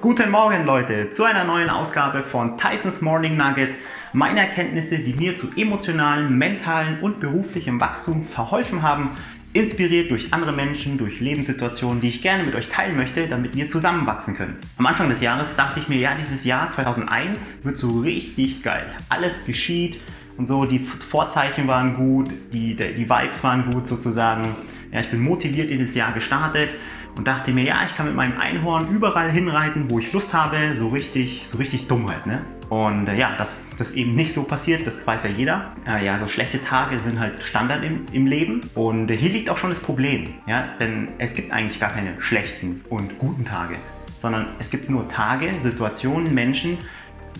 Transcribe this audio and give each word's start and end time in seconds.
Guten 0.00 0.30
Morgen 0.30 0.64
Leute 0.64 1.10
zu 1.10 1.24
einer 1.24 1.42
neuen 1.42 1.68
Ausgabe 1.68 2.22
von 2.22 2.56
Tysons 2.56 3.00
Morning 3.00 3.36
Nugget. 3.36 3.70
Meine 4.12 4.38
Erkenntnisse, 4.38 4.96
die 5.00 5.12
mir 5.12 5.34
zu 5.34 5.48
emotionalen, 5.56 6.38
mentalen 6.38 7.00
und 7.00 7.18
beruflichem 7.18 7.80
Wachstum 7.80 8.24
verholfen 8.24 8.82
haben, 8.82 9.10
inspiriert 9.54 10.12
durch 10.12 10.32
andere 10.32 10.52
Menschen, 10.52 10.98
durch 10.98 11.18
Lebenssituationen, 11.18 12.00
die 12.00 12.10
ich 12.10 12.22
gerne 12.22 12.44
mit 12.44 12.54
euch 12.54 12.68
teilen 12.68 12.96
möchte, 12.96 13.26
damit 13.26 13.56
wir 13.56 13.66
zusammenwachsen 13.66 14.36
können. 14.36 14.56
Am 14.76 14.86
Anfang 14.86 15.08
des 15.08 15.20
Jahres 15.20 15.56
dachte 15.56 15.80
ich 15.80 15.88
mir, 15.88 15.98
ja, 15.98 16.14
dieses 16.14 16.44
Jahr 16.44 16.68
2001 16.68 17.64
wird 17.64 17.76
so 17.76 17.88
richtig 17.98 18.62
geil. 18.62 18.86
Alles 19.08 19.46
geschieht 19.46 19.98
und 20.36 20.46
so, 20.46 20.64
die 20.64 20.78
Vorzeichen 20.78 21.66
waren 21.66 21.96
gut, 21.96 22.28
die, 22.52 22.76
die 22.76 23.10
Vibes 23.10 23.42
waren 23.42 23.72
gut 23.72 23.88
sozusagen. 23.88 24.54
Ja, 24.92 25.00
ich 25.00 25.10
bin 25.10 25.20
motiviert 25.20 25.70
in 25.70 25.80
das 25.80 25.96
Jahr 25.96 26.12
gestartet 26.12 26.68
und 27.18 27.26
dachte 27.26 27.52
mir, 27.52 27.64
ja, 27.64 27.80
ich 27.84 27.96
kann 27.96 28.06
mit 28.06 28.14
meinem 28.14 28.38
Einhorn 28.38 28.88
überall 28.90 29.30
hinreiten, 29.30 29.90
wo 29.90 29.98
ich 29.98 30.12
Lust 30.12 30.32
habe, 30.32 30.74
so 30.76 30.88
richtig, 30.88 31.42
so 31.46 31.58
richtig 31.58 31.88
dumm 31.88 32.08
halt, 32.08 32.24
ne? 32.26 32.42
Und 32.68 33.08
äh, 33.08 33.18
ja, 33.18 33.34
dass 33.36 33.66
das 33.76 33.90
eben 33.90 34.14
nicht 34.14 34.32
so 34.32 34.44
passiert, 34.44 34.86
das 34.86 35.04
weiß 35.04 35.24
ja 35.24 35.30
jeder. 35.30 35.72
Äh, 35.88 36.04
ja, 36.04 36.18
so 36.18 36.28
schlechte 36.28 36.62
Tage 36.62 36.98
sind 37.00 37.18
halt 37.18 37.42
Standard 37.42 37.82
im, 37.82 38.06
im 38.12 38.26
Leben. 38.26 38.60
Und 38.74 39.10
äh, 39.10 39.16
hier 39.16 39.30
liegt 39.30 39.50
auch 39.50 39.56
schon 39.56 39.70
das 39.70 39.80
Problem, 39.80 40.34
ja, 40.46 40.68
denn 40.80 41.08
es 41.18 41.34
gibt 41.34 41.50
eigentlich 41.50 41.80
gar 41.80 41.90
keine 41.90 42.20
schlechten 42.20 42.82
und 42.88 43.18
guten 43.18 43.44
Tage, 43.44 43.76
sondern 44.20 44.46
es 44.58 44.70
gibt 44.70 44.88
nur 44.88 45.08
Tage, 45.08 45.50
Situationen, 45.58 46.32
Menschen, 46.34 46.78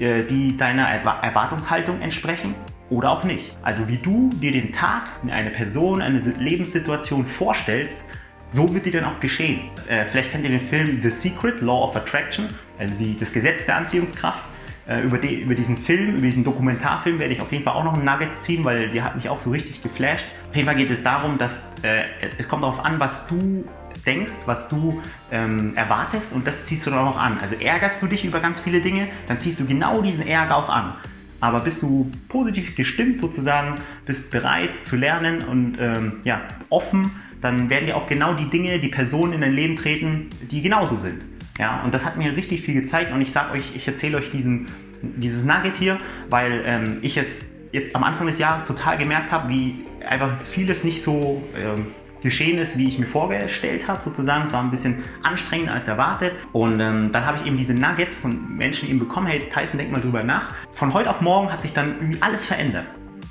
äh, 0.01 0.25
die 0.25 0.57
deiner 0.57 0.89
Erwartungshaltung 0.89 2.01
entsprechen 2.01 2.55
oder 2.91 3.11
auch 3.11 3.23
nicht. 3.23 3.55
Also 3.63 3.87
wie 3.87 3.99
du 3.99 4.31
dir 4.41 4.51
den 4.51 4.73
Tag, 4.73 5.11
eine 5.29 5.51
Person, 5.51 6.01
eine 6.01 6.19
Lebenssituation 6.19 7.25
vorstellst, 7.27 8.05
so 8.51 8.73
wird 8.75 8.87
die 8.87 8.91
dann 8.91 9.05
auch 9.05 9.21
geschehen. 9.21 9.71
Äh, 9.89 10.05
vielleicht 10.05 10.31
kennt 10.31 10.45
ihr 10.45 10.51
den 10.51 10.61
Film 10.61 11.01
The 11.03 11.11
Secret, 11.11 11.61
Law 11.61 11.85
of 11.85 11.97
Attraction, 11.97 12.49
also 12.79 12.95
die, 12.99 13.19
das 13.19 13.33
Gesetz 13.33 13.67
der 13.67 13.77
Anziehungskraft. 13.77 14.43
Äh, 14.89 15.03
über, 15.03 15.19
die, 15.19 15.43
über, 15.43 15.55
diesen 15.55 15.77
Film, 15.77 16.17
über 16.17 16.27
diesen 16.27 16.45
Dokumentarfilm 16.45 17.19
werde 17.19 17.35
ich 17.35 17.43
auf 17.43 17.53
jeden 17.53 17.65
Fall 17.65 17.75
auch 17.75 17.85
noch 17.85 17.95
ein 17.95 18.05
Nugget 18.05 18.41
ziehen, 18.41 18.65
weil 18.65 18.89
der 18.89 19.05
hat 19.05 19.17
mich 19.17 19.29
auch 19.29 19.41
so 19.41 19.51
richtig 19.51 19.83
geflasht. 19.83 20.25
Auf 20.49 20.57
jeden 20.57 20.67
Fall 20.67 20.77
geht 20.77 20.91
es 20.91 21.03
darum, 21.03 21.37
dass 21.37 21.63
äh, 21.83 22.05
es 22.39 22.49
kommt 22.49 22.63
darauf 22.63 22.83
an, 22.83 22.99
was 22.99 23.27
du 23.27 23.65
denkst, 24.07 24.47
was 24.47 24.69
du 24.69 25.03
ähm, 25.31 25.77
erwartest 25.77 26.33
und 26.33 26.47
das 26.47 26.65
ziehst 26.65 26.87
du 26.87 26.91
dann 26.91 27.07
auch 27.07 27.19
an. 27.19 27.39
Also 27.41 27.55
ärgerst 27.57 28.01
du 28.01 28.07
dich 28.07 28.25
über 28.25 28.41
ganz 28.41 28.61
viele 28.61 28.81
Dinge, 28.81 29.09
dann 29.27 29.39
ziehst 29.39 29.61
du 29.61 29.67
genau 29.67 30.01
diesen 30.01 30.27
Ärger 30.27 30.57
auch 30.57 30.71
an. 30.71 30.95
Aber 31.41 31.61
bist 31.61 31.83
du 31.83 32.11
positiv 32.29 32.75
gestimmt 32.75 33.21
sozusagen, 33.21 33.75
bist 34.07 34.31
bereit 34.31 34.75
zu 34.85 34.97
lernen 34.97 35.43
und 35.43 35.77
ähm, 35.79 36.21
ja, 36.25 36.41
offen 36.71 37.11
dann 37.41 37.71
werden 37.71 37.87
dir 37.87 37.97
auch 37.97 38.07
genau 38.07 38.35
die 38.35 38.49
Dinge, 38.51 38.79
die 38.79 38.89
Personen 38.89 39.33
in 39.33 39.41
dein 39.41 39.53
Leben 39.53 39.77
treten, 39.77 40.29
die 40.51 40.63
genauso 40.63 40.97
sind. 40.97 41.23
Ja, 41.59 41.83
und 41.83 41.93
das 41.93 42.05
hat 42.05 42.17
mir 42.17 42.37
richtig 42.37 42.63
viel 42.63 42.75
gezeigt 42.75 43.13
und 43.13 43.21
ich 43.21 43.33
sage 43.33 43.53
euch, 43.53 43.75
ich 43.75 43.87
erzähle 43.87 44.19
euch 44.19 44.31
diesen, 44.31 44.67
dieses 45.03 45.45
Nugget 45.45 45.77
hier, 45.77 45.99
weil 46.31 46.63
ähm, 46.65 46.99
ich 47.03 47.17
es 47.17 47.41
jetzt 47.73 47.95
am 47.97 48.05
Anfang 48.05 48.27
des 48.27 48.39
Jahres 48.39 48.65
total 48.65 48.97
gemerkt 48.97 49.33
habe, 49.33 49.49
wie 49.49 49.85
einfach 50.09 50.41
vieles 50.43 50.85
nicht 50.85 51.03
so 51.03 51.43
ähm, 51.57 51.89
geschehen 52.23 52.59
ist, 52.59 52.77
wie 52.79 52.89
ich 52.89 52.99
mir 52.99 53.07
vorgestellt 53.07 53.87
habe, 53.87 54.03
sozusagen. 54.03 54.45
Es 54.45 54.53
war 54.53 54.63
ein 54.63 54.71
bisschen 54.71 55.03
anstrengender 55.23 55.75
als 55.75 55.89
erwartet. 55.89 56.33
Und 56.53 56.81
ähm, 56.81 57.11
dann 57.13 57.27
habe 57.27 57.39
ich 57.39 57.47
eben 57.47 57.57
diese 57.57 57.75
Nuggets 57.75 58.15
von 58.15 58.57
Menschen 58.57 58.89
eben 58.89 58.99
bekommen, 58.99 59.27
hey 59.27 59.41
Tyson, 59.41 59.79
denk 59.79 59.93
mal 59.93 60.01
drüber 60.01 60.23
nach. 60.23 60.55
Von 60.73 60.95
heute 60.95 61.11
auf 61.11 61.21
morgen 61.21 61.53
hat 61.53 61.61
sich 61.61 61.73
dann 61.73 61.97
irgendwie 61.99 62.21
alles 62.23 62.47
verändert. 62.47 62.87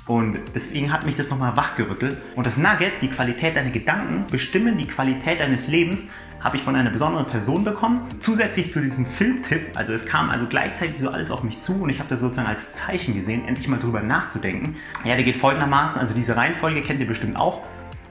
Und 0.08 0.38
deswegen 0.54 0.90
hat 0.90 1.04
mich 1.06 1.16
das 1.16 1.30
nochmal 1.30 1.56
wachgerüttelt. 1.56 2.16
Und 2.34 2.46
das 2.46 2.56
Nugget, 2.56 2.92
die 3.02 3.08
Qualität 3.08 3.56
deiner 3.56 3.70
Gedanken, 3.70 4.24
bestimmen 4.30 4.78
die 4.78 4.86
Qualität 4.86 5.38
deines 5.38 5.68
Lebens, 5.68 6.06
habe 6.40 6.56
ich 6.56 6.62
von 6.62 6.74
einer 6.76 6.90
besonderen 6.90 7.26
Person 7.26 7.62
bekommen. 7.62 8.06
Zusätzlich 8.18 8.70
zu 8.70 8.80
diesem 8.80 9.04
Filmtipp, 9.04 9.76
also 9.76 9.92
es 9.92 10.06
kam 10.06 10.30
also 10.30 10.46
gleichzeitig 10.46 10.98
so 10.98 11.10
alles 11.10 11.30
auf 11.30 11.42
mich 11.42 11.58
zu 11.58 11.74
und 11.74 11.90
ich 11.90 11.98
habe 11.98 12.08
das 12.08 12.20
sozusagen 12.20 12.48
als 12.48 12.72
Zeichen 12.72 13.14
gesehen, 13.14 13.46
endlich 13.46 13.68
mal 13.68 13.78
drüber 13.78 14.00
nachzudenken. 14.00 14.76
Ja, 15.04 15.14
der 15.14 15.24
geht 15.24 15.36
folgendermaßen, 15.36 16.00
also 16.00 16.14
diese 16.14 16.36
Reihenfolge 16.36 16.80
kennt 16.80 17.00
ihr 17.00 17.06
bestimmt 17.06 17.38
auch. 17.38 17.62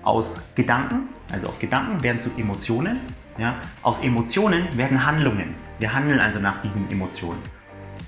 Aus 0.03 0.35
Gedanken, 0.55 1.09
also 1.31 1.47
aus 1.47 1.59
Gedanken 1.59 2.03
werden 2.03 2.19
zu 2.19 2.29
Emotionen. 2.37 2.99
Ja? 3.37 3.55
Aus 3.81 3.99
Emotionen 3.99 4.67
werden 4.77 5.05
Handlungen. 5.05 5.55
Wir 5.79 5.93
handeln 5.93 6.19
also 6.19 6.39
nach 6.39 6.61
diesen 6.61 6.89
Emotionen. 6.91 7.39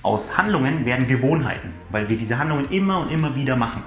Aus 0.01 0.37
Handlungen 0.37 0.85
werden 0.85 1.07
Gewohnheiten, 1.09 1.73
weil 1.89 2.09
wir 2.09 2.15
diese 2.15 2.37
Handlungen 2.37 2.65
immer 2.71 3.01
und 3.01 3.11
immer 3.11 3.35
wieder 3.35 3.57
machen. 3.57 3.83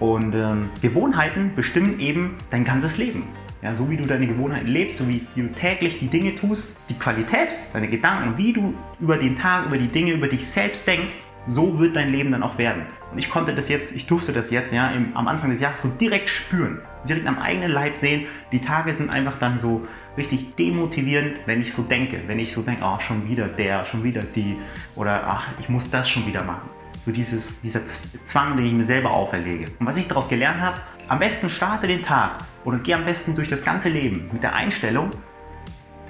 Und 0.00 0.34
ähm, 0.34 0.70
Gewohnheiten 0.82 1.54
bestimmen 1.54 2.00
eben 2.00 2.36
dein 2.50 2.64
ganzes 2.64 2.98
Leben. 2.98 3.24
Ja, 3.62 3.74
so 3.74 3.88
wie 3.88 3.96
du 3.96 4.06
deine 4.06 4.26
Gewohnheiten 4.26 4.66
lebst, 4.66 4.98
so 4.98 5.08
wie, 5.08 5.24
wie 5.36 5.42
du 5.42 5.52
täglich 5.52 6.00
die 6.00 6.08
Dinge 6.08 6.34
tust, 6.34 6.74
die 6.88 6.94
Qualität, 6.94 7.50
deine 7.72 7.88
Gedanken, 7.88 8.36
wie 8.36 8.52
du 8.52 8.74
über 8.98 9.16
den 9.16 9.36
Tag, 9.36 9.66
über 9.66 9.78
die 9.78 9.88
Dinge, 9.88 10.12
über 10.12 10.26
dich 10.26 10.44
selbst 10.44 10.86
denkst, 10.86 11.18
so 11.48 11.78
wird 11.78 11.96
dein 11.96 12.10
Leben 12.10 12.30
dann 12.30 12.42
auch 12.42 12.58
werden. 12.58 12.86
Und 13.10 13.18
ich 13.18 13.30
konnte 13.30 13.54
das 13.54 13.68
jetzt, 13.68 13.92
ich 13.92 14.06
durfte 14.06 14.32
das 14.32 14.50
jetzt 14.50 14.72
ja 14.72 14.90
im, 14.90 15.16
am 15.16 15.28
Anfang 15.28 15.50
des 15.50 15.60
Jahres 15.60 15.80
so 15.80 15.88
direkt 15.88 16.28
spüren, 16.28 16.80
direkt 17.08 17.26
am 17.26 17.38
eigenen 17.38 17.70
Leib 17.70 17.96
sehen. 17.96 18.26
Die 18.52 18.60
Tage 18.60 18.94
sind 18.94 19.14
einfach 19.14 19.38
dann 19.38 19.58
so 19.58 19.86
richtig 20.16 20.56
demotivierend, 20.56 21.38
wenn 21.46 21.60
ich 21.60 21.72
so 21.72 21.82
denke, 21.82 22.20
wenn 22.26 22.38
ich 22.38 22.52
so 22.52 22.62
denke, 22.62 22.84
ach, 22.84 23.00
schon 23.00 23.28
wieder 23.28 23.48
der, 23.48 23.84
schon 23.84 24.04
wieder 24.04 24.22
die 24.22 24.56
oder 24.94 25.24
ach, 25.26 25.48
ich 25.58 25.68
muss 25.68 25.90
das 25.90 26.08
schon 26.08 26.26
wieder 26.26 26.44
machen. 26.44 26.68
So 27.06 27.12
dieses, 27.12 27.62
dieser 27.62 27.86
Zwang, 27.86 28.56
den 28.56 28.66
ich 28.66 28.72
mir 28.72 28.84
selber 28.84 29.14
auferlege. 29.14 29.66
Und 29.78 29.86
was 29.86 29.96
ich 29.96 30.08
daraus 30.08 30.28
gelernt 30.28 30.60
habe, 30.60 30.80
am 31.06 31.18
besten 31.18 31.48
starte 31.48 31.86
den 31.86 32.02
Tag 32.02 32.38
oder 32.64 32.78
geh 32.78 32.92
am 32.92 33.04
besten 33.04 33.34
durch 33.34 33.48
das 33.48 33.64
ganze 33.64 33.88
Leben 33.88 34.28
mit 34.32 34.42
der 34.42 34.54
Einstellung, 34.54 35.10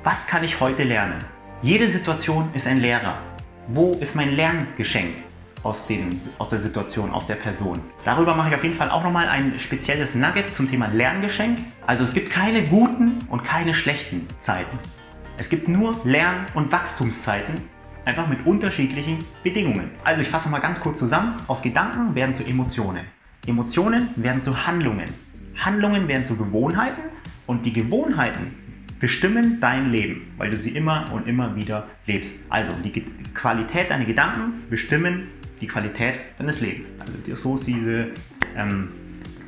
was 0.02 0.26
kann 0.26 0.42
ich 0.42 0.58
heute 0.58 0.82
lernen? 0.82 1.18
Jede 1.62 1.88
Situation 1.88 2.48
ist 2.54 2.66
ein 2.66 2.80
Lehrer. 2.80 3.18
Wo 3.68 3.92
ist 4.00 4.16
mein 4.16 4.34
Lerngeschenk? 4.34 5.27
Aus, 5.62 5.86
den, 5.86 6.20
aus 6.38 6.50
der 6.50 6.58
Situation, 6.58 7.10
aus 7.10 7.26
der 7.26 7.36
Person. 7.36 7.80
Darüber 8.04 8.34
mache 8.34 8.50
ich 8.50 8.54
auf 8.54 8.62
jeden 8.62 8.74
Fall 8.74 8.90
auch 8.90 9.02
nochmal 9.02 9.28
ein 9.28 9.58
spezielles 9.58 10.14
Nugget 10.14 10.54
zum 10.54 10.70
Thema 10.70 10.88
Lerngeschenk. 10.88 11.58
Also 11.86 12.04
es 12.04 12.14
gibt 12.14 12.30
keine 12.30 12.64
guten 12.64 13.18
und 13.28 13.44
keine 13.44 13.74
schlechten 13.74 14.26
Zeiten. 14.38 14.78
Es 15.36 15.48
gibt 15.48 15.68
nur 15.68 15.94
Lern- 16.04 16.46
und 16.54 16.72
Wachstumszeiten, 16.72 17.54
einfach 18.04 18.26
mit 18.26 18.44
unterschiedlichen 18.46 19.18
Bedingungen. 19.42 19.90
Also 20.04 20.22
ich 20.22 20.28
fasse 20.28 20.46
nochmal 20.46 20.60
ganz 20.60 20.80
kurz 20.80 20.98
zusammen. 20.98 21.36
Aus 21.46 21.62
Gedanken 21.62 22.14
werden 22.14 22.34
zu 22.34 22.44
Emotionen. 22.44 23.04
Emotionen 23.46 24.08
werden 24.16 24.42
zu 24.42 24.66
Handlungen. 24.66 25.08
Handlungen 25.56 26.08
werden 26.08 26.24
zu 26.24 26.36
Gewohnheiten 26.36 27.02
und 27.46 27.66
die 27.66 27.72
Gewohnheiten 27.72 28.54
bestimmen 29.00 29.60
dein 29.60 29.92
Leben, 29.92 30.30
weil 30.36 30.50
du 30.50 30.56
sie 30.56 30.70
immer 30.70 31.04
und 31.12 31.28
immer 31.28 31.54
wieder 31.54 31.86
lebst. 32.06 32.34
Also 32.48 32.72
die 32.82 33.04
Qualität 33.34 33.90
deiner 33.90 34.04
Gedanken 34.04 34.64
bestimmen 34.68 35.28
die 35.60 35.66
Qualität 35.66 36.20
deines 36.38 36.60
Lebens. 36.60 36.92
Also 37.00 37.34
so 37.34 37.54
ist 37.54 37.66
diese 37.66 38.08
ähm, 38.56 38.92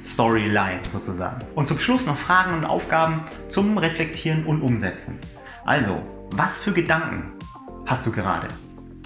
Storyline 0.03 0.81
sozusagen. 0.91 1.39
Und 1.55 1.69
zum 1.69 1.79
Schluss 1.79 2.07
noch 2.07 2.17
Fragen 2.17 2.55
und 2.55 2.65
Aufgaben 2.65 3.23
zum 3.49 3.79
Reflektieren 3.79 4.45
und 4.45 4.63
Umsetzen. 4.63 5.19
Also, 5.65 6.03
was 6.33 6.59
für 6.59 6.73
Gedanken 6.73 7.33
hast 7.87 8.07
du 8.07 8.13
gerade? 8.13 8.49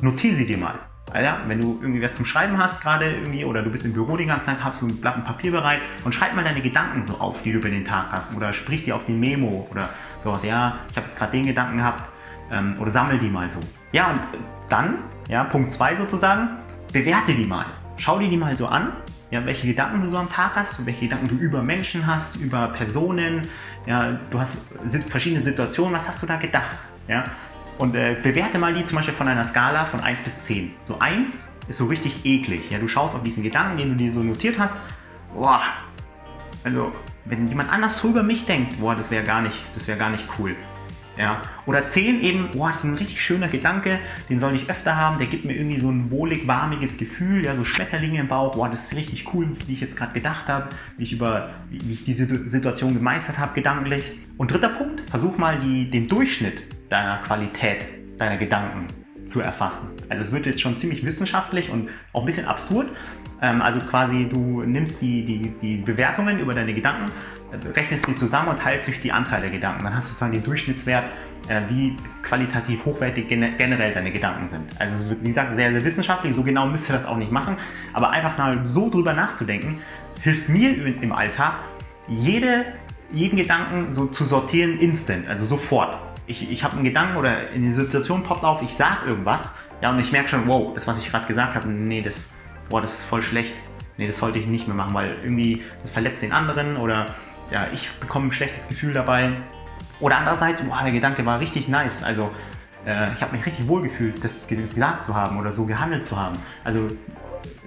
Notiere 0.00 0.34
sie 0.34 0.46
dir 0.46 0.58
mal. 0.58 0.78
Ja, 1.14 1.40
wenn 1.46 1.60
du 1.60 1.78
irgendwie 1.80 2.02
was 2.02 2.16
zum 2.16 2.24
Schreiben 2.24 2.58
hast 2.58 2.80
gerade 2.80 3.12
irgendwie 3.12 3.44
oder 3.44 3.62
du 3.62 3.70
bist 3.70 3.84
im 3.84 3.92
Büro 3.92 4.16
die 4.16 4.26
ganze 4.26 4.46
Zeit, 4.46 4.64
hast 4.64 4.82
du 4.82 4.86
ein 4.86 5.00
Blatt 5.00 5.16
und 5.16 5.24
Papier 5.24 5.52
bereit 5.52 5.80
und 6.04 6.12
schreib 6.12 6.34
mal 6.34 6.42
deine 6.42 6.60
Gedanken 6.60 7.02
so 7.04 7.14
auf, 7.14 7.40
die 7.42 7.52
du 7.52 7.58
über 7.58 7.70
den 7.70 7.84
Tag 7.84 8.06
hast 8.10 8.34
oder 8.34 8.52
sprich 8.52 8.82
die 8.82 8.92
auf 8.92 9.04
die 9.04 9.12
Memo 9.12 9.68
oder 9.70 9.90
sowas. 10.24 10.42
Ja, 10.44 10.78
ich 10.90 10.96
habe 10.96 11.06
jetzt 11.06 11.16
gerade 11.16 11.30
den 11.30 11.46
Gedanken 11.46 11.76
gehabt 11.76 12.08
ähm, 12.52 12.76
oder 12.80 12.90
sammel 12.90 13.18
die 13.18 13.28
mal 13.28 13.48
so. 13.48 13.60
Ja, 13.92 14.10
und 14.10 14.20
dann, 14.68 15.04
ja, 15.28 15.44
Punkt 15.44 15.70
2 15.70 15.96
sozusagen, 15.96 16.48
bewerte 16.94 17.34
die 17.34 17.44
mal. 17.44 17.66
Schau 17.98 18.18
dir 18.18 18.30
die 18.30 18.36
mal 18.38 18.56
so 18.56 18.66
an, 18.66 18.92
ja, 19.30 19.44
welche 19.44 19.66
Gedanken 19.66 20.02
du 20.02 20.10
so 20.10 20.16
am 20.16 20.30
Tag 20.30 20.54
hast, 20.54 20.86
welche 20.86 21.02
Gedanken 21.02 21.28
du 21.28 21.34
über 21.34 21.62
Menschen 21.62 22.06
hast, 22.06 22.36
über 22.36 22.68
Personen. 22.68 23.42
Ja, 23.84 24.18
du 24.30 24.40
hast 24.40 24.56
verschiedene 25.08 25.42
Situationen, 25.42 25.92
was 25.92 26.08
hast 26.08 26.22
du 26.22 26.26
da 26.26 26.36
gedacht? 26.36 26.76
Ja? 27.08 27.24
Und 27.78 27.96
äh, 27.96 28.16
bewerte 28.22 28.58
mal 28.58 28.72
die 28.72 28.84
zum 28.84 28.96
Beispiel 28.96 29.14
von 29.14 29.28
einer 29.28 29.44
Skala 29.44 29.84
von 29.84 30.00
1 30.00 30.20
bis 30.20 30.40
10. 30.42 30.72
So 30.86 30.98
1 31.00 31.36
ist 31.66 31.78
so 31.78 31.86
richtig 31.86 32.24
eklig. 32.24 32.70
Ja? 32.70 32.78
Du 32.78 32.86
schaust 32.86 33.16
auf 33.16 33.24
diesen 33.24 33.42
Gedanken, 33.42 33.76
den 33.76 33.88
du 33.90 33.96
dir 33.96 34.12
so 34.12 34.22
notiert 34.22 34.58
hast. 34.58 34.78
Boah, 35.34 35.62
also 36.62 36.92
wenn 37.24 37.48
jemand 37.48 37.72
anders 37.72 37.98
so 37.98 38.08
über 38.08 38.22
mich 38.22 38.44
denkt, 38.44 38.78
boah, 38.78 38.94
das 38.94 39.10
wäre 39.10 39.24
gar, 39.24 39.42
wär 39.42 39.96
gar 39.96 40.10
nicht 40.10 40.26
cool. 40.38 40.54
Ja. 41.16 41.42
Oder 41.66 41.86
10 41.86 42.22
eben, 42.22 42.50
boah, 42.52 42.68
das 42.68 42.78
ist 42.78 42.84
ein 42.84 42.94
richtig 42.94 43.22
schöner 43.22 43.48
Gedanke, 43.48 43.98
den 44.28 44.38
soll 44.38 44.54
ich 44.54 44.68
öfter 44.68 44.96
haben, 44.96 45.18
der 45.18 45.26
gibt 45.26 45.44
mir 45.44 45.54
irgendwie 45.54 45.80
so 45.80 45.90
ein 45.90 46.10
wohlig, 46.10 46.46
warmiges 46.46 46.96
Gefühl, 46.96 47.44
ja, 47.44 47.54
so 47.54 47.64
Schmetterlinge 47.64 48.20
im 48.20 48.28
Bauch, 48.28 48.52
boah, 48.52 48.68
das 48.68 48.86
ist 48.86 48.96
richtig 48.96 49.32
cool, 49.32 49.48
wie 49.66 49.72
ich 49.72 49.80
jetzt 49.80 49.96
gerade 49.96 50.12
gedacht 50.12 50.48
habe, 50.48 50.68
wie 50.96 51.04
ich 51.04 51.12
über, 51.12 51.50
wie 51.70 51.92
ich 51.92 52.04
diese 52.04 52.48
Situation 52.48 52.94
gemeistert 52.94 53.38
habe, 53.38 53.54
gedanklich. 53.54 54.02
Und 54.36 54.50
dritter 54.50 54.70
Punkt, 54.70 55.08
versuch 55.08 55.38
mal 55.38 55.58
die, 55.60 55.88
den 55.88 56.08
Durchschnitt 56.08 56.62
deiner 56.88 57.18
Qualität, 57.18 57.86
deiner 58.18 58.36
Gedanken 58.36 58.86
zu 59.26 59.40
erfassen. 59.40 59.88
Also 60.08 60.22
es 60.22 60.32
wird 60.32 60.46
jetzt 60.46 60.60
schon 60.60 60.76
ziemlich 60.76 61.04
wissenschaftlich 61.04 61.70
und 61.70 61.90
auch 62.12 62.20
ein 62.20 62.26
bisschen 62.26 62.46
absurd. 62.46 62.88
Ähm, 63.42 63.62
also 63.62 63.78
quasi 63.80 64.28
du 64.28 64.62
nimmst 64.62 65.00
die, 65.00 65.24
die, 65.24 65.52
die 65.62 65.76
Bewertungen 65.78 66.38
über 66.38 66.54
deine 66.54 66.74
Gedanken 66.74 67.10
rechnest 67.74 68.06
die 68.06 68.14
zusammen 68.14 68.48
und 68.48 68.58
teilst 68.58 68.86
durch 68.86 69.00
die 69.00 69.12
Anzahl 69.12 69.40
der 69.40 69.50
Gedanken. 69.50 69.84
Dann 69.84 69.94
hast 69.94 70.06
du 70.06 70.08
sozusagen 70.10 70.32
den 70.32 70.42
Durchschnittswert, 70.42 71.04
äh, 71.48 71.60
wie 71.68 71.96
qualitativ 72.22 72.84
hochwertig 72.84 73.28
generell 73.28 73.92
deine 73.92 74.10
Gedanken 74.10 74.48
sind. 74.48 74.62
Also 74.78 75.04
wie 75.20 75.28
gesagt, 75.28 75.54
sehr, 75.54 75.72
sehr 75.72 75.84
wissenschaftlich, 75.84 76.34
so 76.34 76.42
genau 76.42 76.66
müsst 76.66 76.88
ihr 76.88 76.92
das 76.92 77.04
auch 77.04 77.16
nicht 77.16 77.32
machen, 77.32 77.56
aber 77.92 78.10
einfach 78.10 78.36
mal 78.38 78.66
so 78.66 78.90
drüber 78.90 79.12
nachzudenken, 79.12 79.78
hilft 80.22 80.48
mir 80.48 80.70
im 80.70 81.12
Alltag, 81.12 81.56
jede, 82.08 82.64
jeden 83.12 83.36
Gedanken 83.36 83.92
so 83.92 84.06
zu 84.06 84.24
sortieren 84.24 84.78
instant, 84.78 85.28
also 85.28 85.44
sofort. 85.44 85.96
Ich, 86.26 86.50
ich 86.50 86.64
habe 86.64 86.74
einen 86.74 86.84
Gedanken 86.84 87.16
oder 87.16 87.50
in 87.50 87.62
die 87.62 87.72
Situation 87.72 88.22
poppt 88.22 88.44
auf, 88.44 88.62
ich 88.62 88.74
sage 88.74 89.06
irgendwas, 89.06 89.52
ja, 89.82 89.90
und 89.90 90.00
ich 90.00 90.12
merke 90.12 90.28
schon, 90.28 90.46
wow, 90.48 90.72
das, 90.72 90.86
was 90.86 90.98
ich 90.98 91.10
gerade 91.10 91.26
gesagt 91.26 91.54
habe, 91.54 91.68
nee, 91.68 92.00
das, 92.00 92.26
boah, 92.70 92.80
das 92.80 92.98
ist 92.98 93.04
voll 93.04 93.22
schlecht. 93.22 93.54
Nee, 93.96 94.06
das 94.06 94.18
sollte 94.18 94.38
ich 94.38 94.46
nicht 94.46 94.66
mehr 94.66 94.76
machen, 94.76 94.94
weil 94.94 95.16
irgendwie 95.22 95.62
das 95.82 95.90
verletzt 95.90 96.22
den 96.22 96.32
anderen 96.32 96.76
oder 96.76 97.06
ja, 97.50 97.66
ich 97.72 97.90
bekomme 98.00 98.28
ein 98.28 98.32
schlechtes 98.32 98.66
Gefühl 98.66 98.94
dabei. 98.94 99.32
Oder 100.00 100.18
andererseits, 100.18 100.62
boah, 100.62 100.80
der 100.82 100.92
Gedanke 100.92 101.24
war 101.24 101.40
richtig 101.40 101.68
nice. 101.68 102.02
Also 102.02 102.30
äh, 102.86 103.12
ich 103.12 103.22
habe 103.22 103.36
mich 103.36 103.46
richtig 103.46 103.68
wohl 103.68 103.82
gefühlt, 103.82 104.24
das 104.24 104.46
gesagt 104.46 105.04
zu 105.04 105.14
haben 105.14 105.38
oder 105.38 105.52
so 105.52 105.66
gehandelt 105.66 106.02
zu 106.02 106.18
haben. 106.18 106.36
Also 106.64 106.88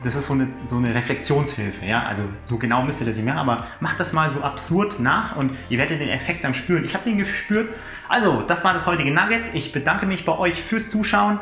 das 0.03 0.15
ist 0.15 0.27
so 0.27 0.33
eine, 0.33 0.47
so 0.65 0.77
eine 0.77 0.93
Reflexionshilfe. 0.93 1.85
Ja? 1.85 2.03
Also 2.07 2.23
so 2.45 2.57
genau 2.57 2.83
müsst 2.83 3.01
ihr 3.01 3.07
das 3.07 3.15
nicht 3.15 3.25
machen, 3.25 3.37
aber 3.37 3.67
macht 3.79 3.99
das 3.99 4.13
mal 4.13 4.31
so 4.31 4.41
absurd 4.41 4.99
nach 4.99 5.35
und 5.35 5.51
ihr 5.69 5.77
werdet 5.77 5.99
den 6.01 6.09
Effekt 6.09 6.43
dann 6.43 6.53
spüren. 6.53 6.85
Ich 6.85 6.93
habe 6.93 7.03
den 7.03 7.17
gespürt. 7.17 7.69
Also, 8.09 8.41
das 8.41 8.63
war 8.63 8.73
das 8.73 8.87
heutige 8.87 9.11
Nugget. 9.11 9.53
Ich 9.53 9.71
bedanke 9.71 10.05
mich 10.05 10.23
bei 10.23 10.37
euch 10.37 10.61
fürs 10.61 10.89
Zuschauen. 10.89 11.39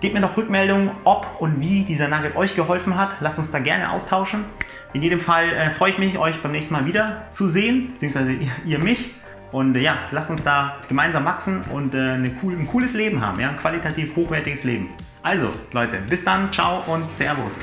Gebt 0.00 0.14
mir 0.14 0.20
noch 0.20 0.36
Rückmeldungen, 0.36 0.90
ob 1.04 1.36
und 1.38 1.60
wie 1.60 1.84
dieser 1.84 2.08
Nugget 2.08 2.34
euch 2.34 2.56
geholfen 2.56 2.96
hat. 2.96 3.20
Lasst 3.20 3.38
uns 3.38 3.52
da 3.52 3.60
gerne 3.60 3.92
austauschen. 3.92 4.44
In 4.94 5.02
jedem 5.02 5.20
Fall 5.20 5.50
äh, 5.50 5.70
freue 5.70 5.92
ich 5.92 5.98
mich, 5.98 6.18
euch 6.18 6.42
beim 6.42 6.50
nächsten 6.50 6.74
Mal 6.74 6.86
wieder 6.86 7.26
zu 7.30 7.48
sehen, 7.48 7.92
beziehungsweise 7.92 8.32
ihr, 8.32 8.50
ihr 8.64 8.78
mich. 8.80 9.14
Und 9.52 9.76
äh, 9.76 9.80
ja, 9.80 9.98
lasst 10.10 10.30
uns 10.30 10.42
da 10.42 10.76
gemeinsam 10.88 11.24
wachsen 11.24 11.62
und 11.72 11.94
äh, 11.94 12.18
cool, 12.42 12.54
ein 12.54 12.66
cooles 12.66 12.94
Leben 12.94 13.20
haben, 13.20 13.38
ja? 13.38 13.50
ein 13.50 13.58
qualitativ 13.58 14.16
hochwertiges 14.16 14.64
Leben. 14.64 14.88
Also, 15.22 15.52
Leute, 15.72 15.98
bis 16.08 16.24
dann, 16.24 16.50
ciao 16.52 16.82
und 16.92 17.10
Servus. 17.10 17.62